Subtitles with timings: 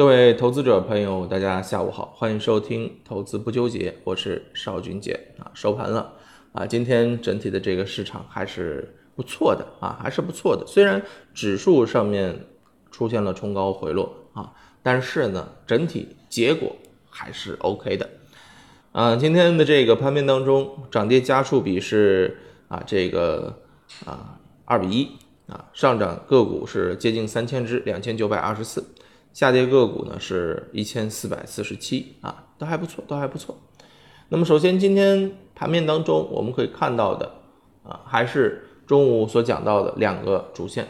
[0.00, 5.50] 各位投资者朋友，大家下午好，欢迎收听《投资不纠结》，我是邵军杰啊。
[5.52, 6.14] 收盘了
[6.54, 10.66] 啊，今天整体的这个市场还是不错的啊，还是不错的。
[10.66, 11.02] 虽然
[11.34, 12.46] 指数上面
[12.90, 16.74] 出现了冲高回落啊，但是呢，整体结果
[17.10, 18.08] 还是 OK 的
[18.92, 19.14] 啊。
[19.16, 22.38] 今天的这个盘面当中，涨跌家数比是
[22.68, 23.54] 啊这个
[24.06, 25.10] 啊二比一
[25.46, 28.82] 啊，上涨个股是接近三千只，两千九百二十四。
[29.32, 33.56] 下跌个股呢是一千四百四十七啊，都还不错，都还不错。
[34.28, 37.32] 那么首先今天盘面当中我们可以看到的
[37.84, 40.88] 啊，还是中午所讲到的两个主线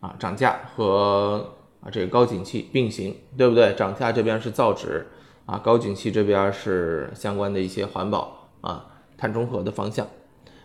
[0.00, 3.72] 啊，涨价和啊这个高景气并行，对不对？
[3.74, 5.06] 涨价这边是造纸
[5.46, 8.86] 啊，高景气这边是相关的一些环保啊、
[9.16, 10.06] 碳中和的方向。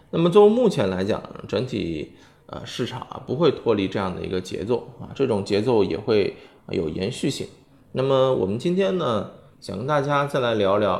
[0.09, 2.13] 那么从目前来讲，整体
[2.47, 6.35] 呃市场啊不会脱离这样的一个节奏啊，这种节奏也会。
[6.69, 7.47] 有延续性。
[7.91, 10.93] 那么我们今天呢，想跟大家再来聊聊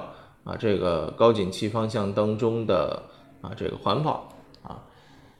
[0.43, 3.03] 啊，这个高景气方向当中的
[3.41, 4.29] 啊，这个环保
[4.61, 4.83] 啊，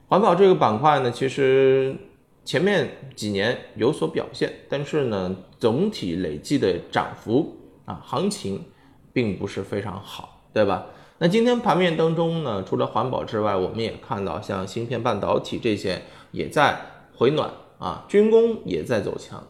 [0.08, 1.96] 环保这个板块呢，其实
[2.44, 8.64] 前面几年有所表现，但是呢，总体累计的涨幅啊，行情
[9.12, 10.86] 并不是非常好，对吧？
[11.20, 16.82] 那今天盘面当中呢，除了环保之外，我们也看到像芯片、半导体这些也在
[17.16, 19.42] 回暖啊，军工也在走强。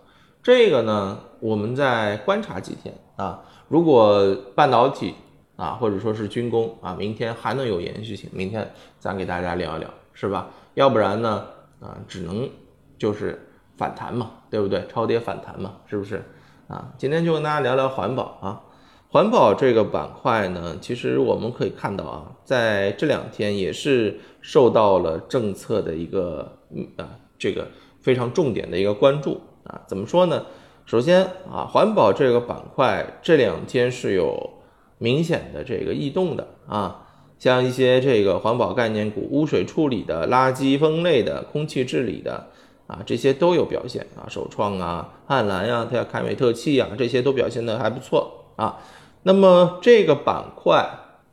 [0.44, 3.42] 这个呢，我们再观察几天啊。
[3.70, 5.16] 如果半导体
[5.56, 10.50] 啊，或者说是军工啊，明天还能有延续性，明天咱给大家聊一聊，是吧？
[10.74, 11.46] 要不然呢，
[11.80, 12.50] 啊，只能
[12.98, 14.86] 就是反弹嘛，对不对？
[14.90, 16.22] 超跌反弹嘛，是不是？
[16.68, 18.62] 啊，今天就跟大家聊聊环保啊。
[19.10, 26.58] 环保这个板块呢，其实我们可以看到啊，在这两天也是受到了政策的一个
[26.98, 27.70] 啊，这个
[28.02, 29.40] 非常重点的一个关注。
[29.64, 30.46] 啊，怎么说呢？
[30.86, 34.50] 首先啊，环保这个板块这两天是有
[34.98, 37.08] 明显的这个异动的啊，
[37.40, 42.48] 像一些这个环保概念股、污水处理的、垃圾分类的、空气治理的
[42.88, 48.78] 啊，这些都有表现啊，首创啊、汉兰呀、它要凯美特气啊，这些都表现的还不错啊。
[49.24, 50.86] 那么这个板块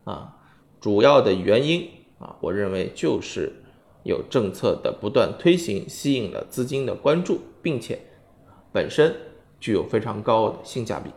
[0.05, 0.37] 啊，
[0.81, 1.91] 主要的原因
[2.21, 3.65] 啊，我认为就是
[4.05, 7.99] 有政策的不断推行，吸引了资金的关注，并且。
[8.73, 9.15] 本身
[9.59, 11.11] 具有非常高的性价比，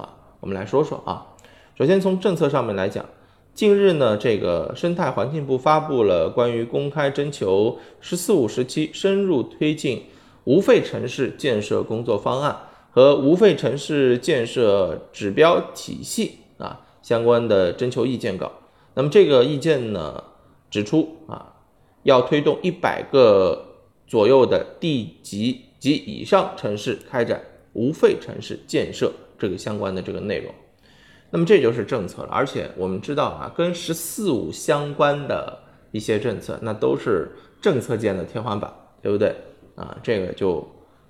[0.00, 1.26] 啊，我们来说说啊。
[1.76, 3.06] 首先从政策上面来讲，
[3.54, 10.04] 近日呢，这个生态环境部发布了关于公开征求“十四五”时期深入推进
[10.44, 12.56] 无废城市建设工作方案
[12.90, 18.52] 和无废城市建设指标体系啊相关的征求意见稿。
[18.92, 20.22] 那么这个意见呢，
[20.70, 21.54] 指出啊，
[22.02, 25.62] 要推动一百个左右的地级。
[25.80, 27.40] 及以上城市开展
[27.72, 30.54] 无废城市建设这个相关的这个内容，
[31.30, 32.28] 那么这就是政策了。
[32.30, 35.60] 而且我们知道啊，跟“十四五”相关的
[35.90, 38.70] 一些政策，那都是政策界的天花板，
[39.00, 39.34] 对不对
[39.74, 39.96] 啊？
[40.02, 40.68] 这个就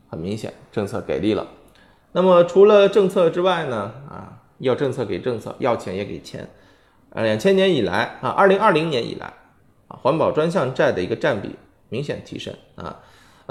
[0.09, 1.49] 很明显，政策给力了。
[2.13, 6.49] 那么除了政策之外呢，啊，要政策给政策，要钱也给钱。
[7.11, 9.33] 呃，两千年以来啊，二零二零年以来
[9.89, 11.57] 啊，环保专项债的一个占比
[11.89, 13.01] 明显提升啊。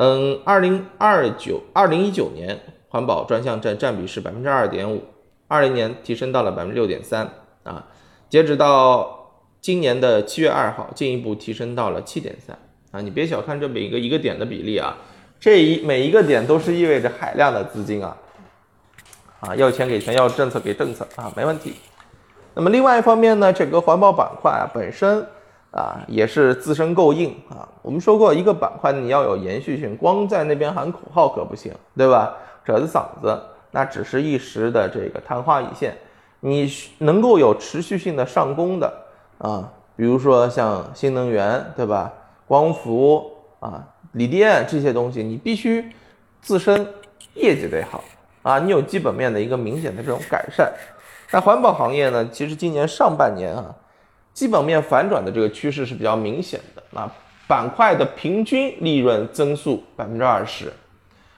[0.02, 5.04] 嗯，二零二九、二零一九年环保专项债占比是百分之二点五，
[5.50, 7.30] 二零年提升到了百分之六点三
[7.64, 7.86] 啊，
[8.30, 12.58] 截止到今年的七月二号，进一步提升到了七点三
[12.92, 13.02] 啊。
[13.02, 14.96] 你别小看这每一个一个点的比例啊，
[15.38, 18.16] 这一每一个点都是意味着海量的资金啊
[19.42, 21.74] 啊，要钱给钱，要政策给政策啊，没问题。
[22.54, 25.28] 那么另外一方面呢，整个环保板块啊本身。
[25.72, 27.68] 啊，也是自身够硬啊。
[27.82, 32.36] 我们说过，一个板块你要有延续性，光在那边喊口号可不行，对吧？
[32.66, 33.40] 扯着嗓子，
[33.72, 35.96] 那只是一时的这个昙花一现。
[36.40, 38.94] 你能够有持续性的上攻的
[39.38, 42.12] 啊，比如说像新能源，对吧？
[42.48, 45.92] 光伏啊，锂电这些东西，你必须
[46.42, 46.88] 自身
[47.36, 48.04] 业绩得好
[48.42, 50.72] 啊，你有基本面的一个明显的这种改善。
[51.32, 53.76] 那环保行业呢，其实今年上半年啊。
[54.40, 57.06] 基本面反转的这个趋势是比较明显的，那
[57.46, 60.72] 板块的平均利润增速百分之二十，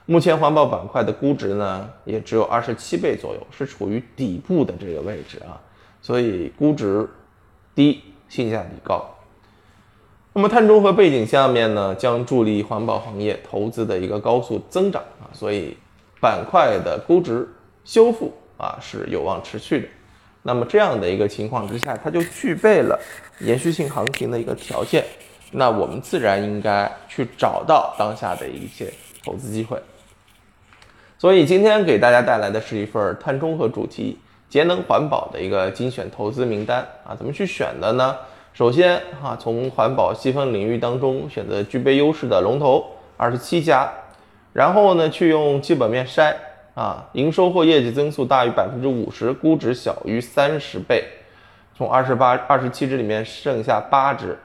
[0.06, 5.58] 目前环保板块的估值呢也只有二十七倍左右，是处于底部的这个位置啊，
[6.00, 7.08] 所以估值
[7.74, 9.04] 低，性价比高。
[10.32, 15.76] 那么碳中和背景下面呢，将助力环保行业投资的一个高速增长啊，所以
[16.20, 17.48] 板块的估值
[17.84, 19.88] 修复啊是有望持续的。
[20.42, 22.98] 那么这样的一个情况之下，它就具备了
[23.40, 25.04] 延续性行情的一个条件，
[25.52, 28.92] 那我们自然应该去找到当下的一些
[29.24, 29.78] 投资机会。
[31.16, 34.18] 所以今天给大家带来的是一份碳中和主题、
[34.48, 38.16] 节能环保的一个精选投资名单啊，怎么去选的呢？
[38.52, 42.84] 首先啊，从环保细分领域当中选择具备优势的龙头
[43.16, 43.88] 二十七家，
[44.52, 46.34] 然后呢，去用基本面筛
[46.74, 51.04] 啊，营收或业绩增速大于百分之五十，估值小于三十倍，
[51.76, 54.38] 从二十八、二十七只里面剩下八只，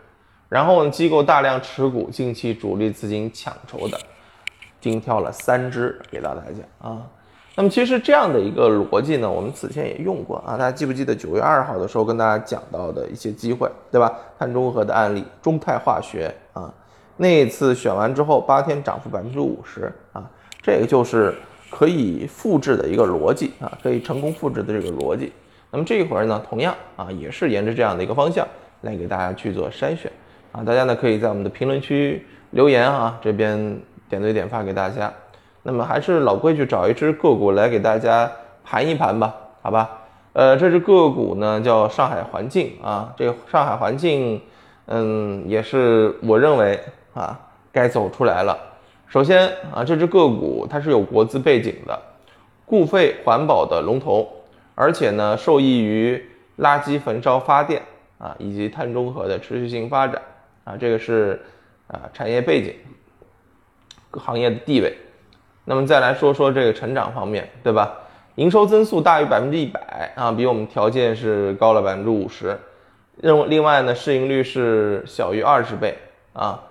[0.50, 3.98] 然后呢，机构大量持股，近期主力资金抢筹的，
[4.82, 7.02] 精挑了三只给到大家啊。
[7.56, 14.14] 那么其实这样的一个逻辑呢，我们此前也用过啊，大家记不记得九月二号的时候跟大家讲到的一些机会，对吧？
[14.38, 16.72] 碳中和的案例，中泰化学啊，
[17.16, 20.30] 那一次选完之后八天涨幅百分之五十啊，
[20.62, 21.34] 这个就是
[21.70, 25.32] 可以复制的一个逻辑啊，可以成功复制的这个逻辑。
[25.70, 28.48] 那么这一会儿呢，同样啊，也是沿着这样的一个方向
[28.82, 30.12] 来给大家去做筛选
[30.52, 33.58] 啊，大家呢可以在我们的评论区留言啊，这边
[34.10, 35.12] 点对点发给大家。
[35.64, 38.32] 那么还是老规矩，找一只个股来给大家
[38.64, 39.90] 盘一盘吧，好吧？
[40.32, 44.42] 呃，这只个股呢叫上海环境啊，这个上海环境，
[44.86, 46.80] 嗯，也是我认为
[47.14, 47.38] 啊
[47.74, 48.58] 该走出来了。
[49.10, 51.98] 首先啊，这只个股它是有国资背景的，
[52.66, 54.28] 固废环保的龙头，
[54.76, 56.22] 而且呢受益于
[56.60, 57.82] 垃圾焚烧发电
[58.18, 60.22] 啊以及碳中和的持续性发展
[60.66, 61.42] 啊，这个是
[61.88, 62.74] 啊产业背景，
[64.12, 64.94] 行业的地位。
[65.64, 67.94] 那么再来说说这个成长方面，对吧？
[68.36, 72.60] 营收增速大于百分之一百啊，比我们条件是高了百分之五十。
[73.16, 75.98] 另另外呢，市盈率是小于二十倍
[76.34, 76.62] 啊。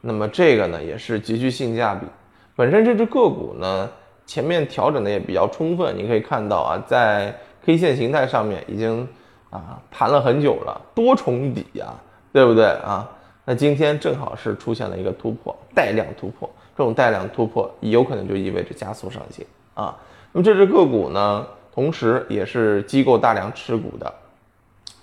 [0.00, 2.06] 那么这个呢，也是极具性价比。
[2.56, 3.90] 本身这只个股呢，
[4.26, 9.06] 前面调整的也比较充分，你可以看到啊，在 K 线形态上面已经
[9.50, 11.94] 啊盘了很久了，多重底呀，
[12.32, 13.08] 对不对啊？
[13.44, 16.48] 那今天正好是出现了一个突破，带量突破。
[16.76, 19.44] 这种带量突破，有可能就意味着加速上行
[19.74, 19.94] 啊。
[20.32, 24.10] 那么这只个股呢，同时也是机构大量持股的，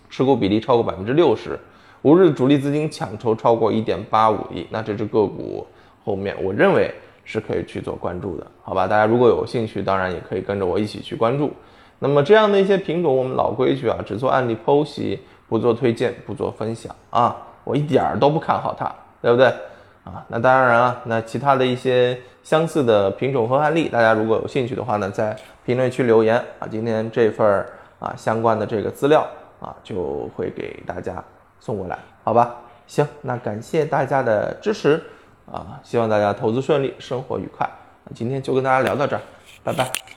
[0.10, 1.60] 持股比例超过百分之六十，
[2.08, 4.66] 五日主力资金抢筹超过一点八五亿。
[4.70, 5.68] 那这只个股
[6.06, 6.90] 后面，我认为
[7.26, 8.88] 是可以去做关注的，好吧？
[8.88, 11.52] 大家如果有兴趣，当然也可以跟着我一起去关注。
[12.00, 15.20] 那么这样的一些品种，我们老规矩啊，只做案例剖析，
[15.50, 17.36] 不做推荐，不做分享啊。
[17.66, 18.90] 我一点儿都不看好它，
[19.22, 19.48] 对不对？
[20.06, 27.66] 啊，那当然了，那其他的一些相似的品种和案例，大家如果有兴趣的话呢，在评论区留言啊，今天这份
[28.00, 29.28] 啊相关的这个资料
[29.60, 31.22] 啊，就会给大家
[31.60, 32.56] 送过来，好吧？
[32.88, 35.04] 行，那感谢大家的支持
[35.52, 37.70] 啊，希望大家投资顺利，生活愉快。
[38.06, 39.22] 那今天就跟大家聊到这儿，
[39.64, 40.17] 拜拜。